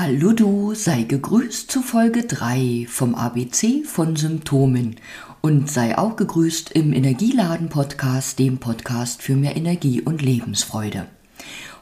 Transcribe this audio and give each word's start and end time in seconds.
Hallo 0.00 0.32
du, 0.32 0.74
sei 0.74 1.02
gegrüßt 1.02 1.68
zu 1.68 1.82
Folge 1.82 2.22
3 2.22 2.86
vom 2.88 3.16
ABC 3.16 3.82
von 3.82 4.14
Symptomen 4.14 4.94
und 5.40 5.68
sei 5.68 5.98
auch 5.98 6.14
gegrüßt 6.14 6.70
im 6.70 6.92
Energieladen 6.92 7.68
Podcast, 7.68 8.38
dem 8.38 8.58
Podcast 8.58 9.22
für 9.22 9.34
mehr 9.34 9.56
Energie 9.56 10.00
und 10.00 10.22
Lebensfreude. 10.22 11.08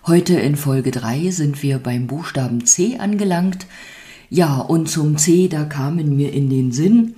Heute 0.07 0.33
in 0.41 0.57
Folge 0.57 0.93
3 0.93 1.31
sind 1.31 1.63
wir 1.63 1.79
beim 1.79 2.07
Buchstaben 2.07 2.65
C 2.65 2.97
angelangt. 2.97 3.67
Ja, 4.31 4.61
und 4.61 4.89
zum 4.89 5.19
C, 5.19 5.49
da 5.49 5.65
kamen 5.65 6.17
mir 6.17 6.33
in 6.33 6.49
den 6.49 6.73
Sinn 6.73 7.17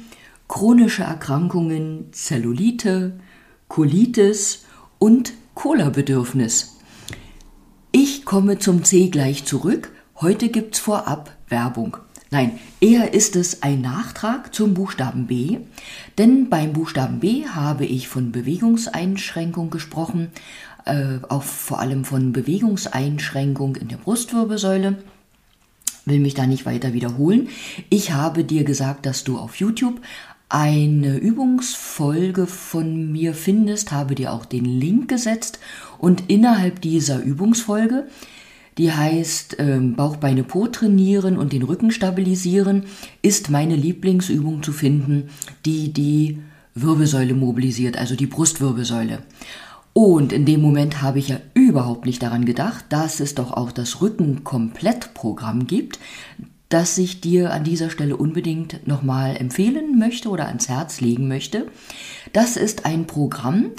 chronische 0.48 1.04
Erkrankungen, 1.04 2.06
Zellulite, 2.10 3.20
Colitis 3.68 4.64
und 4.98 5.32
Cola-Bedürfnis. 5.54 6.78
Ich 7.92 8.24
komme 8.24 8.58
zum 8.58 8.82
C 8.82 9.10
gleich 9.10 9.44
zurück 9.44 9.92
Heute 10.21 10.48
gibt's 10.48 10.80
vorab 10.80 11.30
Werbung. 11.48 11.96
Nein, 12.32 12.59
eher 12.81 13.14
ist 13.14 13.36
es 13.36 13.63
ein 13.63 13.81
Nachtrag 13.82 14.53
zum 14.53 14.75
Buchstaben 14.75 15.29
B, 15.29 15.59
denn 16.18 16.50
beim 16.50 16.72
Buchstaben 16.72 17.21
B 17.21 17.46
habe 17.46 17.86
ich 17.86 18.09
von 18.09 18.32
Bewegungseinschränkung 18.32 19.71
gesprochen, 19.71 20.32
äh, 20.86 21.18
auch 21.29 21.45
vor 21.45 21.79
allem 21.79 22.04
von 22.04 22.32
Bewegungseinschränkung 22.32 23.76
in 23.76 23.86
der 23.86 23.99
Brustwirbelsäule. 23.99 24.99
Will 26.04 26.18
mich 26.18 26.35
da 26.35 26.48
nicht 26.48 26.67
weiter 26.67 26.93
wiederholen. 26.93 27.48
Ich 27.89 28.11
habe 28.11 28.43
dir 28.43 28.64
gesagt, 28.64 29.07
dass 29.07 29.23
du 29.23 29.39
auf 29.39 29.54
YouTube 29.54 30.00
eine 30.48 31.17
Übungsfolge 31.17 32.48
von 32.48 33.12
mir 33.12 33.34
findest, 33.34 33.92
habe 33.92 34.17
dir 34.17 34.33
auch 34.33 34.47
den 34.47 34.64
Link 34.64 35.06
gesetzt 35.06 35.61
und 35.98 36.25
innerhalb 36.28 36.81
dieser 36.81 37.23
Übungsfolge 37.23 38.09
die 38.78 38.92
heißt 38.92 39.56
ähm, 39.59 39.95
Bauch, 39.95 40.17
Beine, 40.17 40.45
Po 40.45 40.69
trainieren 40.69 41.37
und 41.37 41.53
den 41.53 41.64
Rücken 41.64 41.91
stabilisieren, 41.91 42.84
ist 43.23 43.51
meine 43.51 43.77
Lieblingsübung 43.77 44.62
zu 44.62 44.73
finden, 44.73 45.31
die 45.67 45.93
die 45.93 46.39
Wirbelsäule 46.75 47.35
mobilisiert, 47.35 47.98
also 47.98 48.15
die 48.15 48.27
Brustwirbelsäule. 48.27 49.19
Und 49.93 50.33
in 50.33 50.45
dem 50.45 50.62
Moment 50.62 51.03
habe 51.03 51.19
ich 51.19 51.29
ja 51.29 51.41
überhaupt 51.55 52.07
nicht 52.07 52.23
daran 52.23 52.45
gedacht, 52.45 52.85
dass 52.91 53.19
es 53.19 53.35
doch 53.35 53.53
auch 53.53 53.73
das 53.73 54.01
Rücken-Komplett-Programm 54.01 55.67
gibt, 55.67 55.98
das 56.69 56.98
ich 56.98 57.20
dir 57.20 57.53
an 57.53 57.65
dieser 57.65 57.91
Stelle 57.91 58.17
unbedingt 58.17 58.87
nochmal 58.87 59.37
empfehlen 59.37 59.98
möchte 59.98 60.29
oder 60.29 60.47
ans 60.47 60.69
Herz 60.69 61.01
legen 61.01 61.27
möchte. 61.27 61.67
Das 62.33 62.57
ist 62.57 62.85
ein 62.85 63.07
Programm, 63.07 63.70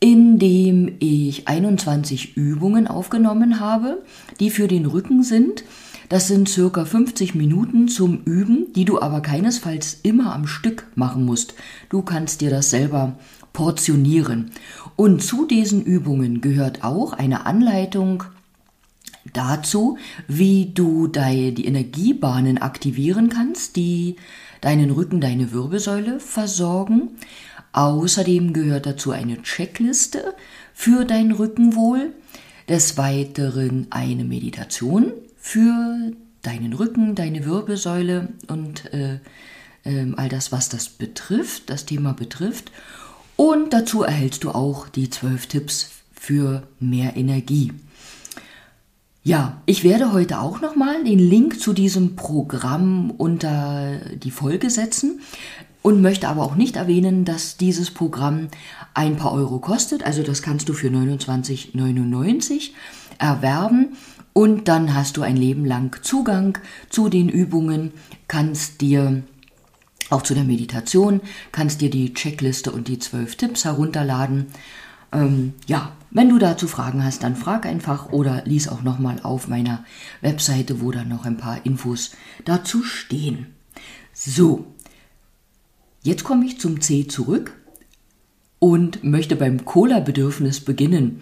in 0.00 0.38
dem 0.38 0.96
ich 1.00 1.48
21 1.48 2.36
Übungen 2.36 2.86
aufgenommen 2.86 3.60
habe, 3.60 4.02
die 4.38 4.50
für 4.50 4.68
den 4.68 4.86
Rücken 4.86 5.22
sind. 5.22 5.64
Das 6.08 6.28
sind 6.28 6.48
circa 6.48 6.84
50 6.84 7.34
Minuten 7.34 7.88
zum 7.88 8.22
Üben, 8.24 8.72
die 8.74 8.84
du 8.84 9.00
aber 9.00 9.20
keinesfalls 9.20 9.98
immer 10.02 10.34
am 10.34 10.46
Stück 10.46 10.86
machen 10.94 11.24
musst. 11.24 11.54
Du 11.90 12.02
kannst 12.02 12.40
dir 12.40 12.50
das 12.50 12.70
selber 12.70 13.18
portionieren. 13.52 14.52
Und 14.96 15.22
zu 15.22 15.46
diesen 15.46 15.82
Übungen 15.82 16.40
gehört 16.40 16.84
auch 16.84 17.12
eine 17.12 17.44
Anleitung 17.44 18.24
dazu, 19.32 19.98
wie 20.26 20.72
du 20.72 21.06
die 21.08 21.66
Energiebahnen 21.66 22.58
aktivieren 22.58 23.28
kannst, 23.28 23.76
die 23.76 24.16
deinen 24.60 24.90
Rücken, 24.90 25.20
deine 25.20 25.52
Wirbelsäule 25.52 26.20
versorgen. 26.20 27.10
Außerdem 27.72 28.52
gehört 28.52 28.86
dazu 28.86 29.10
eine 29.10 29.42
Checkliste 29.42 30.34
für 30.74 31.04
dein 31.04 31.32
Rückenwohl, 31.32 32.12
des 32.68 32.98
Weiteren 32.98 33.86
eine 33.90 34.24
Meditation 34.24 35.12
für 35.38 36.12
deinen 36.42 36.74
Rücken, 36.74 37.14
deine 37.14 37.44
Wirbelsäule 37.46 38.28
und 38.48 38.92
äh, 38.92 39.18
äh, 39.84 40.12
all 40.16 40.28
das, 40.28 40.52
was 40.52 40.68
das 40.68 40.88
betrifft, 40.88 41.70
das 41.70 41.86
Thema 41.86 42.12
betrifft. 42.12 42.70
Und 43.36 43.72
dazu 43.72 44.02
erhältst 44.02 44.44
du 44.44 44.50
auch 44.50 44.88
die 44.88 45.10
zwölf 45.10 45.46
Tipps 45.46 45.90
für 46.12 46.64
mehr 46.80 47.16
Energie. 47.16 47.72
Ja, 49.22 49.60
ich 49.66 49.84
werde 49.84 50.12
heute 50.12 50.40
auch 50.40 50.60
nochmal 50.60 51.04
den 51.04 51.18
Link 51.18 51.60
zu 51.60 51.72
diesem 51.72 52.16
Programm 52.16 53.10
unter 53.10 54.00
die 54.22 54.30
Folge 54.30 54.70
setzen 54.70 55.20
und 55.88 56.02
möchte 56.02 56.28
aber 56.28 56.42
auch 56.42 56.54
nicht 56.54 56.76
erwähnen, 56.76 57.24
dass 57.24 57.56
dieses 57.56 57.90
Programm 57.90 58.48
ein 58.92 59.16
paar 59.16 59.32
Euro 59.32 59.58
kostet. 59.58 60.04
Also 60.04 60.22
das 60.22 60.42
kannst 60.42 60.68
du 60.68 60.74
für 60.74 60.88
29,99 60.88 62.72
erwerben 63.18 63.96
und 64.34 64.68
dann 64.68 64.92
hast 64.92 65.16
du 65.16 65.22
ein 65.22 65.38
Leben 65.38 65.64
lang 65.64 65.98
Zugang 66.02 66.58
zu 66.90 67.08
den 67.08 67.30
Übungen, 67.30 67.92
kannst 68.28 68.82
dir 68.82 69.22
auch 70.10 70.20
zu 70.20 70.34
der 70.34 70.44
Meditation, 70.44 71.22
kannst 71.52 71.80
dir 71.80 71.88
die 71.88 72.12
Checkliste 72.12 72.70
und 72.70 72.88
die 72.88 72.98
zwölf 72.98 73.36
Tipps 73.36 73.64
herunterladen. 73.64 74.48
Ähm, 75.10 75.54
ja, 75.68 75.92
wenn 76.10 76.28
du 76.28 76.38
dazu 76.38 76.68
Fragen 76.68 77.02
hast, 77.02 77.22
dann 77.22 77.34
frag 77.34 77.64
einfach 77.64 78.12
oder 78.12 78.42
lies 78.44 78.68
auch 78.68 78.82
nochmal 78.82 79.20
auf 79.22 79.48
meiner 79.48 79.86
Webseite, 80.20 80.82
wo 80.82 80.90
dann 80.90 81.08
noch 81.08 81.24
ein 81.24 81.38
paar 81.38 81.64
Infos 81.64 82.10
dazu 82.44 82.82
stehen. 82.82 83.54
So, 84.12 84.66
Jetzt 86.08 86.24
komme 86.24 86.46
ich 86.46 86.58
zum 86.58 86.80
C 86.80 87.06
zurück 87.06 87.52
und 88.58 89.04
möchte 89.04 89.36
beim 89.36 89.66
Cola-Bedürfnis 89.66 90.60
beginnen. 90.60 91.20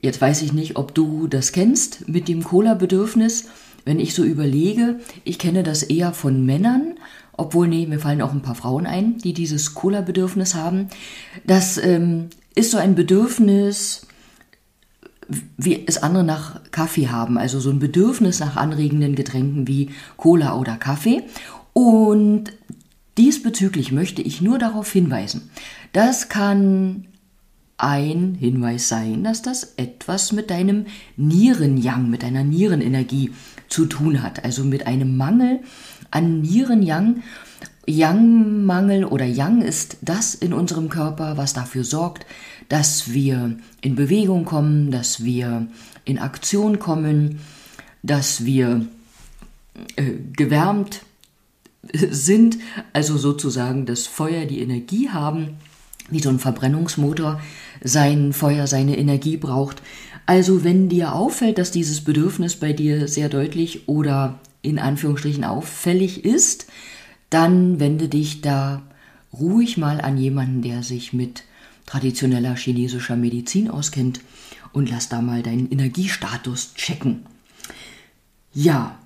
Jetzt 0.00 0.20
weiß 0.20 0.42
ich 0.42 0.52
nicht, 0.52 0.76
ob 0.76 0.94
du 0.94 1.26
das 1.26 1.50
kennst 1.50 2.08
mit 2.08 2.28
dem 2.28 2.44
Cola-Bedürfnis. 2.44 3.48
Wenn 3.84 3.98
ich 3.98 4.14
so 4.14 4.22
überlege, 4.22 5.00
ich 5.24 5.40
kenne 5.40 5.64
das 5.64 5.82
eher 5.82 6.12
von 6.12 6.46
Männern, 6.46 6.94
obwohl, 7.32 7.66
nee, 7.66 7.84
mir 7.84 7.98
fallen 7.98 8.22
auch 8.22 8.30
ein 8.30 8.42
paar 8.42 8.54
Frauen 8.54 8.86
ein, 8.86 9.18
die 9.18 9.32
dieses 9.32 9.74
Cola-Bedürfnis 9.74 10.54
haben. 10.54 10.86
Das 11.44 11.76
ähm, 11.78 12.28
ist 12.54 12.70
so 12.70 12.78
ein 12.78 12.94
Bedürfnis, 12.94 14.06
wie 15.56 15.82
es 15.84 16.00
andere 16.00 16.22
nach 16.22 16.60
Kaffee 16.70 17.08
haben, 17.08 17.38
also 17.38 17.58
so 17.58 17.70
ein 17.70 17.80
Bedürfnis 17.80 18.38
nach 18.38 18.54
anregenden 18.54 19.16
Getränken 19.16 19.66
wie 19.66 19.90
Cola 20.16 20.56
oder 20.56 20.76
Kaffee. 20.76 21.24
Und 21.72 22.52
Diesbezüglich 23.18 23.92
möchte 23.92 24.22
ich 24.22 24.40
nur 24.40 24.58
darauf 24.58 24.90
hinweisen, 24.90 25.50
das 25.92 26.28
kann 26.28 27.06
ein 27.76 28.36
Hinweis 28.38 28.88
sein, 28.88 29.24
dass 29.24 29.42
das 29.42 29.74
etwas 29.76 30.32
mit 30.32 30.50
deinem 30.50 30.86
Nierenjang, 31.16 32.08
mit 32.08 32.22
deiner 32.22 32.44
Nierenenergie 32.44 33.32
zu 33.68 33.86
tun 33.86 34.22
hat, 34.22 34.44
also 34.44 34.64
mit 34.64 34.86
einem 34.86 35.16
Mangel 35.16 35.60
an 36.10 36.40
Nierenjang. 36.40 37.22
Yang-Mangel 37.84 39.04
oder 39.04 39.24
Yang 39.24 39.62
ist 39.62 39.96
das 40.02 40.36
in 40.36 40.52
unserem 40.52 40.88
Körper, 40.88 41.36
was 41.36 41.52
dafür 41.52 41.82
sorgt, 41.82 42.26
dass 42.68 43.12
wir 43.12 43.56
in 43.80 43.96
Bewegung 43.96 44.44
kommen, 44.44 44.92
dass 44.92 45.24
wir 45.24 45.66
in 46.04 46.20
Aktion 46.20 46.78
kommen, 46.78 47.40
dass 48.04 48.44
wir 48.44 48.86
äh, 49.96 50.12
gewärmt 50.36 51.00
sind, 51.92 52.58
also 52.92 53.16
sozusagen 53.16 53.86
das 53.86 54.06
Feuer, 54.06 54.46
die 54.46 54.60
Energie 54.60 55.10
haben, 55.10 55.56
wie 56.10 56.20
so 56.20 56.28
ein 56.28 56.38
Verbrennungsmotor 56.38 57.40
sein 57.82 58.32
Feuer, 58.32 58.66
seine 58.66 58.98
Energie 58.98 59.36
braucht. 59.36 59.82
Also 60.26 60.64
wenn 60.64 60.88
dir 60.88 61.14
auffällt, 61.14 61.58
dass 61.58 61.70
dieses 61.70 62.02
Bedürfnis 62.02 62.56
bei 62.56 62.72
dir 62.72 63.08
sehr 63.08 63.28
deutlich 63.28 63.88
oder 63.88 64.38
in 64.62 64.78
Anführungsstrichen 64.78 65.44
auffällig 65.44 66.24
ist, 66.24 66.66
dann 67.30 67.80
wende 67.80 68.08
dich 68.08 68.40
da 68.40 68.82
ruhig 69.32 69.76
mal 69.78 70.00
an 70.00 70.18
jemanden, 70.18 70.62
der 70.62 70.82
sich 70.82 71.12
mit 71.12 71.44
traditioneller 71.86 72.54
chinesischer 72.54 73.16
Medizin 73.16 73.70
auskennt 73.70 74.20
und 74.72 74.90
lass 74.90 75.08
da 75.08 75.20
mal 75.20 75.42
deinen 75.42 75.70
Energiestatus 75.70 76.74
checken. 76.74 77.26
Ja, 78.54 78.98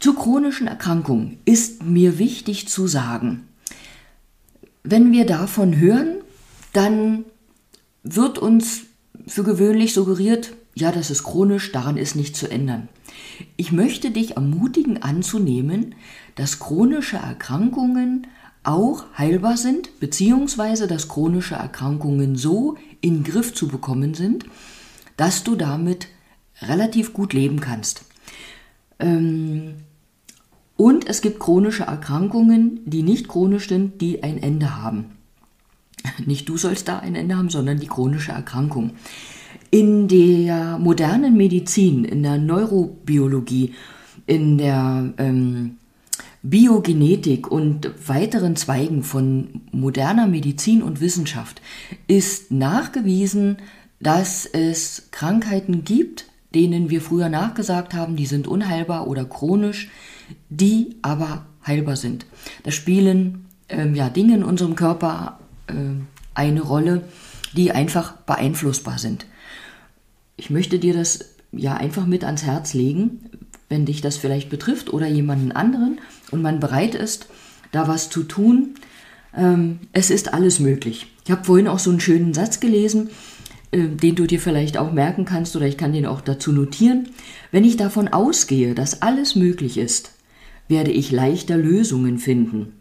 zu 0.00 0.14
chronischen 0.14 0.66
Erkrankungen 0.66 1.38
ist 1.44 1.82
mir 1.82 2.18
wichtig 2.18 2.68
zu 2.68 2.86
sagen, 2.86 3.46
wenn 4.82 5.12
wir 5.12 5.26
davon 5.26 5.78
hören, 5.78 6.16
dann 6.72 7.26
wird 8.02 8.38
uns 8.38 8.82
für 9.26 9.44
gewöhnlich 9.44 9.92
suggeriert, 9.92 10.54
ja, 10.74 10.90
das 10.90 11.10
ist 11.10 11.22
chronisch, 11.22 11.72
daran 11.72 11.98
ist 11.98 12.16
nichts 12.16 12.38
zu 12.38 12.50
ändern. 12.50 12.88
Ich 13.56 13.72
möchte 13.72 14.10
dich 14.10 14.36
ermutigen 14.36 15.02
anzunehmen, 15.02 15.94
dass 16.34 16.58
chronische 16.58 17.18
Erkrankungen 17.18 18.26
auch 18.62 19.04
heilbar 19.18 19.58
sind, 19.58 20.00
beziehungsweise 20.00 20.86
dass 20.86 21.08
chronische 21.08 21.56
Erkrankungen 21.56 22.36
so 22.36 22.76
in 23.02 23.16
den 23.16 23.24
Griff 23.24 23.52
zu 23.52 23.68
bekommen 23.68 24.14
sind, 24.14 24.46
dass 25.18 25.44
du 25.44 25.56
damit 25.56 26.08
relativ 26.62 27.12
gut 27.12 27.34
leben 27.34 27.60
kannst. 27.60 28.04
Ähm, 28.98 29.76
und 30.80 31.06
es 31.10 31.20
gibt 31.20 31.40
chronische 31.40 31.82
Erkrankungen, 31.82 32.80
die 32.86 33.02
nicht 33.02 33.28
chronisch 33.28 33.68
sind, 33.68 34.00
die 34.00 34.22
ein 34.22 34.42
Ende 34.42 34.82
haben. 34.82 35.10
Nicht 36.24 36.48
du 36.48 36.56
sollst 36.56 36.88
da 36.88 37.00
ein 37.00 37.14
Ende 37.14 37.36
haben, 37.36 37.50
sondern 37.50 37.78
die 37.78 37.86
chronische 37.86 38.32
Erkrankung. 38.32 38.92
In 39.70 40.08
der 40.08 40.78
modernen 40.78 41.36
Medizin, 41.36 42.06
in 42.06 42.22
der 42.22 42.38
Neurobiologie, 42.38 43.74
in 44.24 44.56
der 44.56 45.12
ähm, 45.18 45.76
Biogenetik 46.42 47.52
und 47.52 47.90
weiteren 48.08 48.56
Zweigen 48.56 49.02
von 49.02 49.60
moderner 49.72 50.28
Medizin 50.28 50.82
und 50.82 51.02
Wissenschaft 51.02 51.60
ist 52.06 52.52
nachgewiesen, 52.52 53.58
dass 54.00 54.46
es 54.46 55.08
Krankheiten 55.10 55.84
gibt, 55.84 56.29
denen 56.54 56.90
wir 56.90 57.00
früher 57.00 57.28
nachgesagt 57.28 57.94
haben, 57.94 58.16
die 58.16 58.26
sind 58.26 58.48
unheilbar 58.48 59.06
oder 59.06 59.24
chronisch, 59.24 59.88
die 60.48 60.96
aber 61.02 61.46
heilbar 61.66 61.96
sind. 61.96 62.26
Da 62.64 62.70
spielen 62.70 63.46
ähm, 63.68 63.94
ja, 63.94 64.08
Dinge 64.08 64.34
in 64.34 64.44
unserem 64.44 64.74
Körper 64.74 65.38
äh, 65.68 65.72
eine 66.34 66.60
Rolle, 66.60 67.02
die 67.56 67.72
einfach 67.72 68.12
beeinflussbar 68.12 68.98
sind. 68.98 69.26
Ich 70.36 70.50
möchte 70.50 70.78
dir 70.78 70.94
das 70.94 71.34
ja 71.52 71.74
einfach 71.74 72.06
mit 72.06 72.24
ans 72.24 72.44
Herz 72.44 72.74
legen, 72.74 73.30
wenn 73.68 73.86
dich 73.86 74.00
das 74.00 74.16
vielleicht 74.16 74.50
betrifft 74.50 74.92
oder 74.92 75.06
jemanden 75.06 75.52
anderen 75.52 76.00
und 76.30 76.42
man 76.42 76.60
bereit 76.60 76.94
ist, 76.94 77.28
da 77.72 77.88
was 77.88 78.10
zu 78.10 78.24
tun. 78.24 78.74
Ähm, 79.36 79.80
es 79.92 80.10
ist 80.10 80.34
alles 80.34 80.58
möglich. 80.58 81.06
Ich 81.24 81.30
habe 81.30 81.44
vorhin 81.44 81.68
auch 81.68 81.78
so 81.78 81.90
einen 81.90 82.00
schönen 82.00 82.34
Satz 82.34 82.58
gelesen, 82.60 83.10
den 83.72 84.16
du 84.16 84.26
dir 84.26 84.40
vielleicht 84.40 84.76
auch 84.76 84.92
merken 84.92 85.24
kannst 85.24 85.54
oder 85.56 85.66
ich 85.66 85.76
kann 85.76 85.92
den 85.92 86.06
auch 86.06 86.20
dazu 86.20 86.52
notieren. 86.52 87.08
Wenn 87.52 87.64
ich 87.64 87.76
davon 87.76 88.08
ausgehe, 88.08 88.74
dass 88.74 89.02
alles 89.02 89.36
möglich 89.36 89.78
ist, 89.78 90.12
werde 90.68 90.90
ich 90.90 91.12
leichter 91.12 91.56
Lösungen 91.56 92.18
finden. 92.18 92.72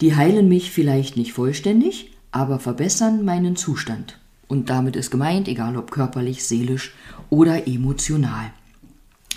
Die 0.00 0.16
heilen 0.16 0.48
mich 0.48 0.70
vielleicht 0.70 1.16
nicht 1.16 1.32
vollständig, 1.32 2.12
aber 2.32 2.58
verbessern 2.58 3.24
meinen 3.24 3.56
Zustand. 3.56 4.18
Und 4.48 4.70
damit 4.70 4.96
ist 4.96 5.10
gemeint, 5.10 5.46
egal 5.46 5.76
ob 5.76 5.90
körperlich, 5.90 6.44
seelisch 6.44 6.94
oder 7.28 7.68
emotional. 7.68 8.52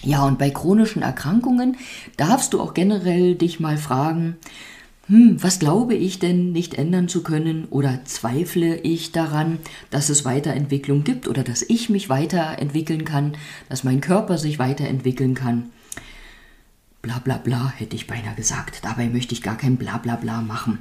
Ja, 0.02 0.26
und 0.26 0.38
bei 0.38 0.50
chronischen 0.50 1.02
Erkrankungen 1.02 1.78
darfst 2.18 2.54
du 2.54 2.60
auch 2.60 2.74
generell 2.74 3.36
dich 3.36 3.60
mal 3.60 3.78
fragen, 3.78 4.38
hm, 5.08 5.44
was 5.44 5.60
glaube 5.60 5.96
ich 5.96 6.20
denn 6.20 6.54
nicht 6.54 6.76
ändern 6.76 7.10
zu 7.10 7.24
können 7.24 7.66
oder 7.70 8.06
zweifle 8.06 8.78
ich 8.78 9.12
daran, 9.12 9.60
dass 9.90 10.10
es 10.10 10.24
Weiterentwicklung 10.24 11.04
gibt 11.04 11.28
oder 11.28 11.44
dass 11.44 11.62
ich 11.62 11.90
mich 11.90 12.08
weiterentwickeln 12.08 13.04
kann, 13.04 13.36
dass 13.68 13.84
mein 13.84 14.00
Körper 14.00 14.38
sich 14.38 14.60
weiterentwickeln 14.60 15.34
kann? 15.34 15.72
Bla 17.02 17.20
bla 17.20 17.38
bla 17.38 17.70
hätte 17.76 17.98
ich 17.98 18.08
beinahe 18.08 18.36
gesagt. 18.36 18.80
Dabei 18.84 19.10
möchte 19.10 19.34
ich 19.34 19.42
gar 19.42 19.58
kein 19.58 19.76
Bla 19.76 19.98
bla 19.98 20.16
bla 20.16 20.42
machen. 20.42 20.80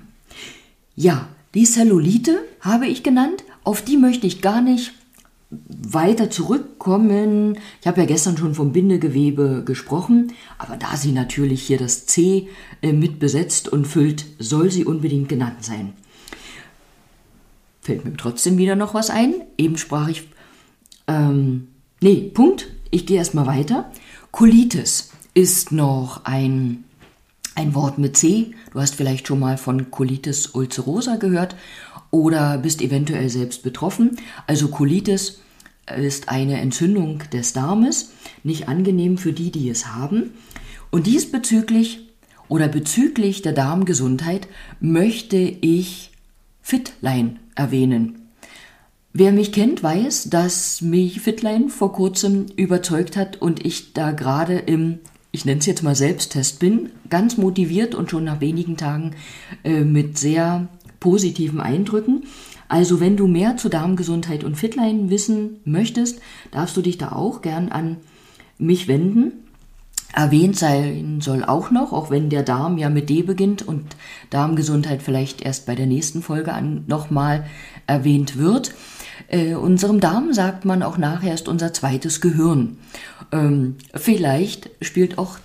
Ja, 0.95 1.29
die 1.55 1.65
Zellulite 1.65 2.45
habe 2.61 2.87
ich 2.87 3.03
genannt, 3.03 3.43
auf 3.65 3.83
die 3.83 3.97
möchte 3.97 4.29
ich 4.29 4.41
gar 4.41 4.61
nicht 4.61 4.93
weiter 5.69 6.31
zurückkommen. 6.31 7.59
Ich 7.81 7.87
habe 7.87 8.01
ja 8.01 8.07
gestern 8.07 8.37
schon 8.37 8.55
vom 8.55 8.73
Bindegewebe 8.73 9.63
gesprochen, 9.65 10.33
aber 10.59 10.77
da 10.77 10.97
sie 10.97 11.13
natürlich 11.13 11.63
hier 11.63 11.79
das 11.79 12.07
C 12.07 12.49
äh, 12.81 12.93
mit 12.93 13.19
besetzt 13.19 13.69
und 13.69 13.87
füllt, 13.87 14.25
soll 14.39 14.71
sie 14.71 14.85
unbedingt 14.85 15.29
genannt 15.29 15.65
sein. 15.65 15.93
Fällt 17.83 18.05
mir 18.05 18.17
trotzdem 18.17 18.59
wieder 18.59 18.77
noch 18.77 18.95
was 18.95 19.11
ein. 19.11 19.35
Eben 19.59 19.77
sprach 19.77 20.09
ich. 20.09 20.29
Ähm, 21.09 21.69
nee, 22.01 22.31
Punkt. 22.33 22.69
Ich 22.91 23.07
gehe 23.07 23.19
erstmal 23.19 23.47
weiter. 23.47 23.91
Colitis 24.31 25.11
ist 25.35 25.73
noch 25.73 26.25
ein, 26.25 26.85
ein 27.55 27.75
Wort 27.75 27.99
mit 27.99 28.17
C. 28.17 28.53
Du 28.73 28.81
hast 28.81 28.95
vielleicht 28.95 29.27
schon 29.29 29.41
mal 29.41 29.59
von 29.59 29.91
Colitis 29.91 30.49
ulcerosa 30.49 31.17
gehört 31.17 31.57
oder 32.11 32.59
bist 32.59 32.83
eventuell 32.83 33.29
selbst 33.29 33.63
betroffen. 33.63 34.17
Also 34.47 34.69
Colitis 34.69 35.41
ist 35.97 36.29
eine 36.29 36.61
Entzündung 36.61 37.23
des 37.33 37.53
Darmes, 37.53 38.13
nicht 38.45 38.69
angenehm 38.69 39.19
für 39.19 39.33
die, 39.33 39.51
die 39.51 39.69
es 39.69 39.87
haben. 39.89 40.31
Und 40.91 41.07
diesbezüglich 41.07 42.09
oder 42.49 42.69
bezüglich 42.69 43.43
der 43.43 43.53
Darmgesundheit 43.53 44.47
möchte 44.81 45.37
ich 45.37 46.11
Fitline 46.61 47.37
erwähnen. 47.55 48.29
Wer 49.15 49.33
mich 49.33 49.53
kennt, 49.53 49.83
weiß, 49.83 50.31
dass 50.31 50.81
mich 50.81 51.21
Fitline 51.21 51.69
vor 51.69 51.93
kurzem 51.93 52.47
überzeugt 52.57 53.17
hat 53.17 53.43
und 53.43 53.65
ich 53.65 53.93
da 53.93 54.13
gerade 54.13 54.55
im, 54.59 55.01
ich 55.33 55.47
nenne 55.47 55.61
es 55.61 55.67
jetzt 55.67 55.83
mal 55.83 55.97
Selbsttest 55.97 56.61
bin, 56.61 56.91
ganz 57.09 57.39
motiviert 57.39 57.95
und 57.95 58.11
schon 58.11 58.25
nach 58.25 58.41
wenigen 58.41 58.77
Tagen 58.77 59.17
äh, 59.65 59.81
mit 59.81 60.19
sehr 60.19 60.69
positiven 61.01 61.59
Eindrücken. 61.59 62.25
Also 62.69 63.01
wenn 63.01 63.17
du 63.17 63.27
mehr 63.27 63.57
zur 63.57 63.71
Darmgesundheit 63.71 64.45
und 64.45 64.57
Fitline 64.57 65.11
wissen 65.11 65.61
möchtest, 65.65 66.21
darfst 66.51 66.77
du 66.77 66.83
dich 66.83 66.99
da 66.99 67.13
auch 67.13 67.43
gern 67.43 67.71
an 67.71 67.97
mich 68.59 68.89
wenden. 68.89 69.33
Erwähnt 70.15 70.57
sein 70.59 71.21
soll 71.21 71.43
auch 71.43 71.71
noch, 71.71 71.93
auch 71.93 72.11
wenn 72.11 72.29
der 72.29 72.43
Darm 72.43 72.77
ja 72.77 72.91
mit 72.91 73.09
D 73.09 73.23
beginnt 73.23 73.63
und 73.63 73.97
Darmgesundheit 74.31 75.03
vielleicht 75.03 75.41
erst 75.41 75.67
bei 75.67 75.75
der 75.75 75.87
nächsten 75.87 76.23
Folge 76.23 76.53
nochmal 76.87 77.47
erwähnt 77.87 78.37
wird. 78.37 78.75
Äh, 79.29 79.55
unserem 79.55 80.01
Darm 80.01 80.33
sagt 80.33 80.65
man 80.65 80.83
auch 80.83 80.99
nachher 80.99 81.33
ist 81.33 81.49
unser 81.49 81.73
zweites 81.73 82.21
Gehirn. 82.21 82.77
Ähm, 83.33 83.77
vielleicht 83.95 84.71
spielt 84.83 85.17
auch 85.17 85.39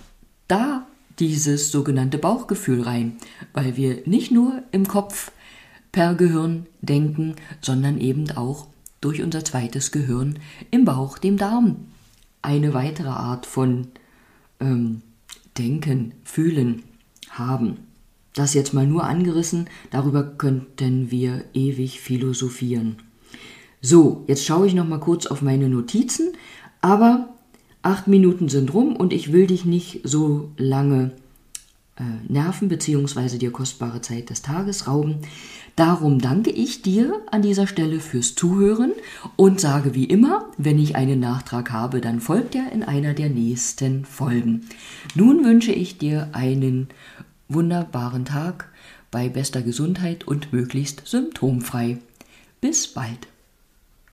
da 0.48 0.86
dieses 1.18 1.72
sogenannte 1.72 2.18
Bauchgefühl 2.18 2.82
rein, 2.82 3.16
weil 3.52 3.76
wir 3.76 4.02
nicht 4.04 4.30
nur 4.30 4.62
im 4.70 4.86
Kopf 4.86 5.32
per 5.92 6.14
Gehirn 6.14 6.66
denken, 6.80 7.36
sondern 7.60 7.98
eben 7.98 8.30
auch 8.32 8.66
durch 9.00 9.22
unser 9.22 9.44
zweites 9.44 9.90
Gehirn 9.90 10.38
im 10.70 10.84
Bauch, 10.84 11.18
dem 11.18 11.38
Darm. 11.38 11.86
Eine 12.42 12.74
weitere 12.74 13.08
Art 13.08 13.46
von 13.46 13.88
ähm, 14.60 15.02
Denken, 15.56 16.12
Fühlen 16.24 16.82
haben. 17.30 17.78
Das 18.34 18.54
jetzt 18.54 18.74
mal 18.74 18.86
nur 18.86 19.04
angerissen, 19.04 19.68
darüber 19.90 20.22
könnten 20.22 21.10
wir 21.10 21.44
ewig 21.54 22.00
philosophieren. 22.00 22.96
So, 23.80 24.24
jetzt 24.28 24.44
schaue 24.44 24.66
ich 24.66 24.74
noch 24.74 24.86
mal 24.86 25.00
kurz 25.00 25.26
auf 25.26 25.42
meine 25.42 25.68
Notizen, 25.68 26.32
aber 26.80 27.28
acht 27.82 28.06
Minuten 28.06 28.48
sind 28.48 28.74
rum 28.74 28.96
und 28.96 29.12
ich 29.12 29.32
will 29.32 29.46
dich 29.46 29.64
nicht 29.64 30.00
so 30.04 30.50
lange 30.56 31.12
äh, 31.96 32.02
nerven 32.28 32.68
bzw. 32.68 33.38
dir 33.38 33.50
kostbare 33.50 34.00
Zeit 34.00 34.30
des 34.30 34.42
Tages 34.42 34.86
rauben. 34.86 35.18
Darum 35.78 36.18
danke 36.18 36.50
ich 36.50 36.82
dir 36.82 37.22
an 37.30 37.40
dieser 37.40 37.68
Stelle 37.68 38.00
fürs 38.00 38.34
Zuhören 38.34 38.94
und 39.36 39.60
sage 39.60 39.94
wie 39.94 40.06
immer, 40.06 40.46
wenn 40.56 40.76
ich 40.76 40.96
einen 40.96 41.20
Nachtrag 41.20 41.70
habe, 41.70 42.00
dann 42.00 42.18
folgt 42.18 42.56
er 42.56 42.72
in 42.72 42.82
einer 42.82 43.14
der 43.14 43.28
nächsten 43.28 44.04
Folgen. 44.04 44.66
Nun 45.14 45.44
wünsche 45.44 45.70
ich 45.70 45.96
dir 45.96 46.30
einen 46.32 46.88
wunderbaren 47.46 48.24
Tag 48.24 48.72
bei 49.12 49.28
bester 49.28 49.62
Gesundheit 49.62 50.26
und 50.26 50.52
möglichst 50.52 51.06
symptomfrei. 51.06 51.98
Bis 52.60 52.88
bald. 52.88 53.28